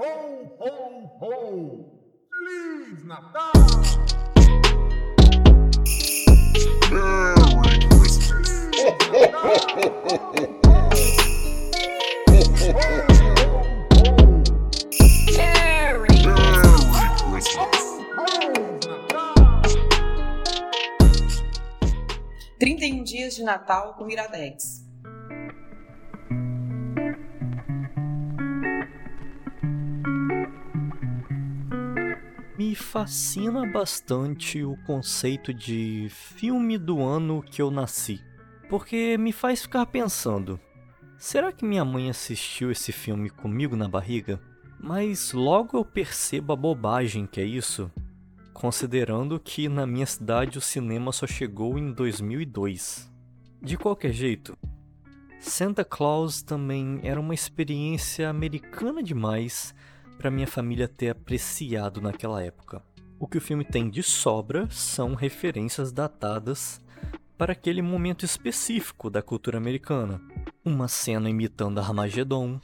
[0.00, 0.06] Ho,
[0.58, 0.70] ho,
[1.20, 1.30] ho!
[2.32, 3.52] Feliz Natal!
[6.90, 8.48] Merry Christmas.
[15.36, 16.16] Merry
[17.30, 17.76] Christmas.
[22.58, 24.89] 31 dias de Natal com Iradex.
[32.80, 38.20] Fascina bastante o conceito de filme do ano que eu nasci,
[38.68, 40.58] porque me faz ficar pensando:
[41.16, 44.40] será que minha mãe assistiu esse filme comigo na barriga?
[44.80, 47.90] Mas logo eu percebo a bobagem que é isso,
[48.52, 53.08] considerando que na minha cidade o cinema só chegou em 2002.
[53.62, 54.56] De qualquer jeito,
[55.38, 59.74] Santa Claus também era uma experiência americana demais
[60.20, 62.82] para minha família ter apreciado naquela época.
[63.18, 66.78] O que o filme tem de sobra são referências datadas
[67.38, 70.20] para aquele momento específico da cultura americana.
[70.62, 72.60] Uma cena imitando Armagedon,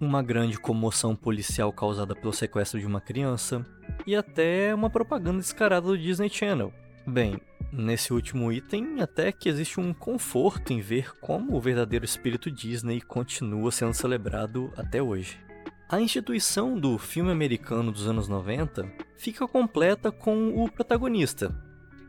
[0.00, 3.64] uma grande comoção policial causada pelo sequestro de uma criança
[4.04, 6.74] e até uma propaganda descarada do Disney Channel.
[7.06, 7.40] Bem,
[7.72, 13.00] nesse último item até que existe um conforto em ver como o verdadeiro espírito Disney
[13.00, 15.45] continua sendo celebrado até hoje.
[15.88, 21.54] A instituição do filme americano dos anos 90 fica completa com o protagonista,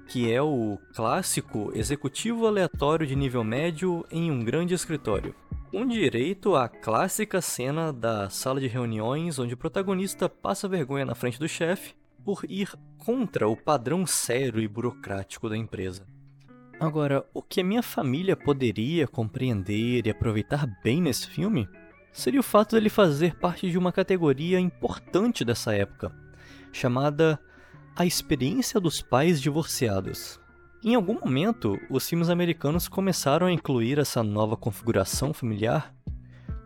[0.08, 5.36] que é o clássico executivo aleatório de nível médio em um grande escritório.
[5.70, 11.14] Com direito à clássica cena da sala de reuniões onde o protagonista passa vergonha na
[11.14, 11.94] frente do chefe
[12.26, 16.04] por ir contra o padrão sério e burocrático da empresa.
[16.80, 21.70] Agora, o que a minha família poderia compreender e aproveitar bem nesse filme
[22.18, 26.12] seria o fato dele fazer parte de uma categoria importante dessa época,
[26.74, 27.40] chamada
[27.96, 30.40] a experiência dos pais divorciados.
[30.84, 35.94] Em algum momento, os filmes americanos começaram a incluir essa nova configuração familiar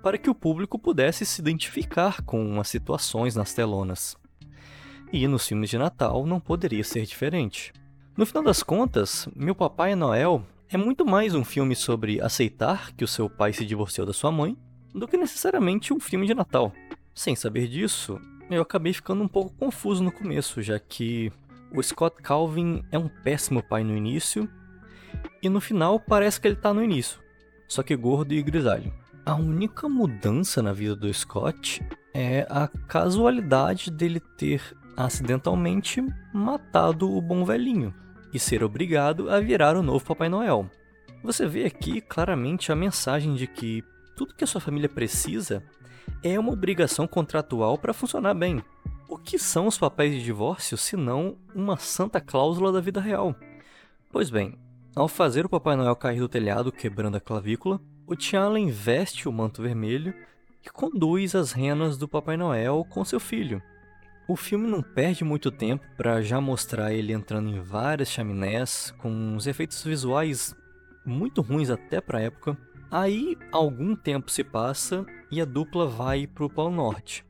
[0.01, 4.15] para que o público pudesse se identificar com as situações nas telonas.
[5.11, 7.73] E nos filmes de Natal não poderia ser diferente.
[8.15, 13.03] No final das contas, Meu Papai Noel é muito mais um filme sobre aceitar que
[13.03, 14.57] o seu pai se divorciou da sua mãe
[14.93, 16.71] do que necessariamente um filme de Natal.
[17.13, 18.19] Sem saber disso,
[18.49, 21.31] eu acabei ficando um pouco confuso no começo, já que
[21.73, 24.49] o Scott Calvin é um péssimo pai no início
[25.41, 27.19] e no final parece que ele tá no início,
[27.67, 28.93] só que gordo e grisalho.
[29.25, 31.81] A única mudança na vida do Scott
[32.13, 34.61] é a casualidade dele ter
[34.97, 36.03] acidentalmente
[36.33, 37.93] matado o bom velhinho
[38.33, 40.69] e ser obrigado a virar o novo Papai Noel.
[41.23, 43.83] Você vê aqui claramente a mensagem de que
[44.21, 45.63] tudo que a sua família precisa
[46.21, 48.63] é uma obrigação contratual para funcionar bem.
[49.09, 53.35] O que são os papéis de divórcio se não uma santa cláusula da vida real?
[54.11, 54.59] Pois bem,
[54.95, 59.31] ao fazer o Papai Noel cair do telhado quebrando a clavícula, o T'Challa veste o
[59.31, 60.13] manto vermelho
[60.63, 63.59] e conduz as renas do Papai Noel com seu filho.
[64.27, 69.09] O filme não perde muito tempo para já mostrar ele entrando em várias chaminés, com
[69.09, 70.55] uns efeitos visuais
[71.03, 72.55] muito ruins até para a época.
[72.91, 77.25] Aí algum tempo se passa e a dupla vai para o Polo Norte,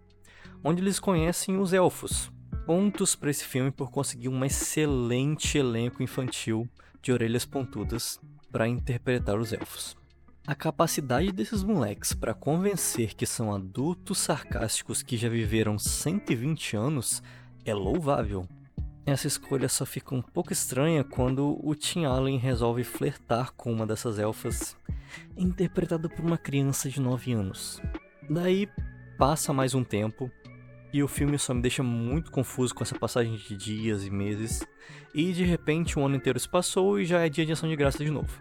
[0.64, 2.32] onde eles conhecem os elfos.
[2.66, 6.68] Pontos para esse filme por conseguir um excelente elenco infantil
[7.00, 8.20] de orelhas pontudas
[8.52, 9.96] para interpretar os elfos.
[10.48, 17.22] A capacidade desses moleques para convencer que são adultos sarcásticos que já viveram 120 anos
[17.64, 18.48] é louvável.
[19.06, 23.86] Essa escolha só fica um pouco estranha quando o Tim Allen resolve flertar com uma
[23.86, 24.76] dessas elfas,
[25.36, 27.82] interpretada por uma criança de 9 anos.
[28.30, 28.68] Daí
[29.18, 30.32] passa mais um tempo
[30.94, 34.66] e o filme só me deixa muito confuso com essa passagem de dias e meses,
[35.14, 37.76] e de repente um ano inteiro se passou e já é dia de ação de
[37.76, 38.40] graça de novo.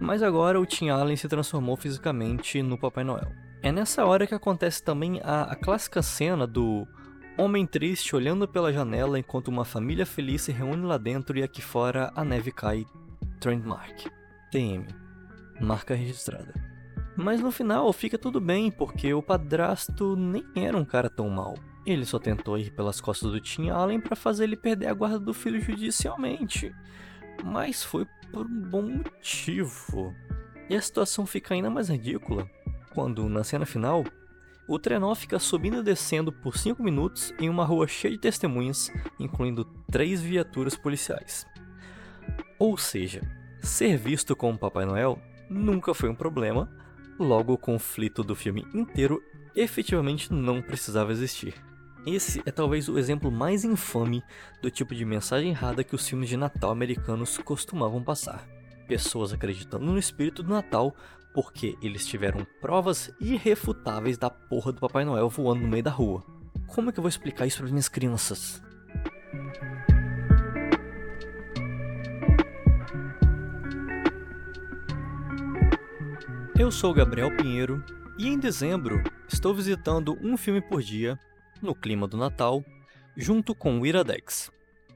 [0.00, 3.30] Mas agora o Tim Allen se transformou fisicamente no Papai Noel.
[3.62, 6.88] É nessa hora que acontece também a, a clássica cena do
[7.36, 11.62] Homem triste olhando pela janela enquanto uma família feliz se reúne lá dentro e aqui
[11.62, 12.84] fora a neve cai.
[13.40, 14.06] Trendmark.
[14.50, 15.01] TM.
[15.60, 16.52] Marca registrada.
[17.16, 21.54] Mas no final fica tudo bem, porque o padrasto nem era um cara tão mal.
[21.84, 25.18] Ele só tentou ir pelas costas do Tim Allen para fazer ele perder a guarda
[25.18, 26.74] do filho judicialmente.
[27.44, 30.14] Mas foi por um bom motivo.
[30.70, 32.48] E a situação fica ainda mais ridícula
[32.94, 34.04] quando, na cena final,
[34.68, 38.90] o trenó fica subindo e descendo por 5 minutos em uma rua cheia de testemunhas,
[39.18, 41.46] incluindo três viaturas policiais.
[42.58, 43.20] Ou seja,
[43.60, 45.20] ser visto como Papai Noel
[45.52, 46.70] nunca foi um problema,
[47.18, 49.22] logo o conflito do filme inteiro
[49.54, 51.54] efetivamente não precisava existir.
[52.04, 54.24] Esse é talvez o exemplo mais infame
[54.60, 58.44] do tipo de mensagem errada que os filmes de Natal americanos costumavam passar.
[58.88, 60.96] Pessoas acreditando no espírito do Natal
[61.32, 66.24] porque eles tiveram provas irrefutáveis da porra do Papai Noel voando no meio da rua.
[66.66, 68.60] Como é que eu vou explicar isso para minhas crianças?
[76.62, 77.84] Eu sou Gabriel Pinheiro
[78.16, 81.18] e em dezembro estou visitando um filme por dia,
[81.60, 82.64] no clima do Natal,
[83.16, 84.48] junto com o Iradex.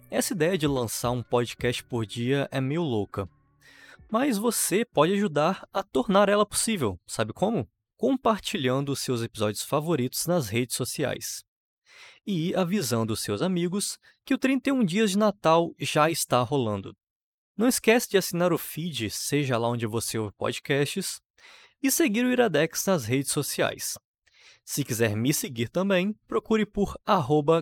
[0.08, 3.28] Essa ideia de lançar um podcast por dia é meio louca,
[4.08, 7.68] mas você pode ajudar a tornar ela possível, sabe como?
[7.96, 11.42] Compartilhando os seus episódios favoritos nas redes sociais.
[12.24, 16.96] E avisando os seus amigos que o 31 Dias de Natal já está rolando.
[17.56, 21.20] Não esquece de assinar o feed, seja lá onde você ouve podcasts,
[21.82, 23.98] e seguir o Iradex nas redes sociais.
[24.64, 26.96] Se quiser me seguir também, procure por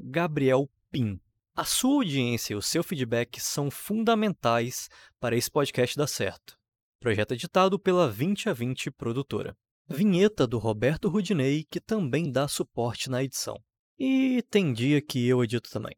[0.04, 1.20] @gabrielpin.
[1.54, 4.88] A sua audiência e o seu feedback são fundamentais
[5.20, 6.58] para esse podcast dar certo.
[6.98, 9.56] Projeto editado pela 20 a 20 produtora.
[9.86, 13.62] Vinheta do Roberto Rudinei, que também dá suporte na edição.
[13.98, 15.94] E tem dia que eu edito também.